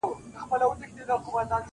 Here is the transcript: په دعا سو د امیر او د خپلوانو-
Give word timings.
په 0.49 0.55
دعا 0.59 0.71
سو 0.71 0.79
د 0.79 0.83
امیر 0.83 1.11
او 1.13 1.19
د 1.19 1.23
خپلوانو- 1.23 1.67